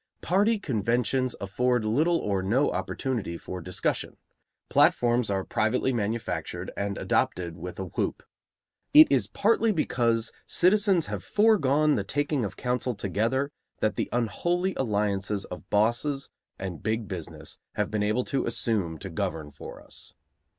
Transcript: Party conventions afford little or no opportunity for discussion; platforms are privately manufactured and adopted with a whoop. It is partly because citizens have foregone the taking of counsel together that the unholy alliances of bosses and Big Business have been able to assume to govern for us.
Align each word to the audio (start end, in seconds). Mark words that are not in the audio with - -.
Party 0.23 0.57
conventions 0.57 1.35
afford 1.39 1.85
little 1.85 2.17
or 2.17 2.41
no 2.41 2.71
opportunity 2.71 3.37
for 3.37 3.61
discussion; 3.61 4.17
platforms 4.67 5.29
are 5.29 5.43
privately 5.43 5.93
manufactured 5.93 6.71
and 6.75 6.97
adopted 6.97 7.55
with 7.55 7.77
a 7.77 7.85
whoop. 7.85 8.23
It 8.95 9.05
is 9.11 9.27
partly 9.27 9.71
because 9.71 10.31
citizens 10.47 11.05
have 11.05 11.23
foregone 11.23 11.93
the 11.93 12.03
taking 12.03 12.43
of 12.43 12.57
counsel 12.57 12.95
together 12.95 13.51
that 13.79 13.93
the 13.93 14.09
unholy 14.11 14.73
alliances 14.73 15.45
of 15.45 15.69
bosses 15.69 16.31
and 16.57 16.81
Big 16.81 17.07
Business 17.07 17.59
have 17.73 17.91
been 17.91 18.01
able 18.01 18.23
to 18.23 18.47
assume 18.47 18.97
to 18.97 19.09
govern 19.11 19.51
for 19.51 19.83
us. 19.83 20.15